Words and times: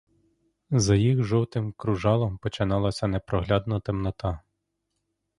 За 0.71 0.95
їх 0.95 1.23
жовтим 1.23 1.73
кружалом 1.77 2.37
починалася 2.37 3.07
непроглядна 3.07 3.79
темнота. 3.79 4.39